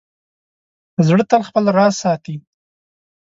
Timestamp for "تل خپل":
1.29-1.63